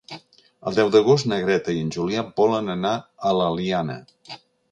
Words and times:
El 0.69 0.77
deu 0.77 0.87
d'agost 0.95 1.27
na 1.31 1.37
Greta 1.43 1.75
i 1.79 1.83
en 1.87 1.91
Julià 1.97 2.23
volen 2.41 2.75
anar 2.77 2.93
a 2.95 3.35
l'Eliana. 3.41 4.01